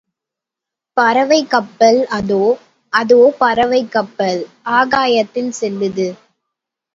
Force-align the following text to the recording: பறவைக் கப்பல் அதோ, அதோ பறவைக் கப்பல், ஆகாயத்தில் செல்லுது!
பறவைக் 0.97 1.49
கப்பல் 1.49 2.07
அதோ, 2.09 2.39
அதோ 2.93 3.35
பறவைக் 3.39 3.91
கப்பல், 3.91 4.41
ஆகாயத்தில் 4.71 5.53
செல்லுது! 5.61 6.09